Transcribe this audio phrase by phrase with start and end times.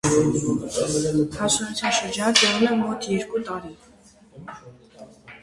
[1.41, 3.71] Հասունության շրջանը տևում է մոտ երկու տարի։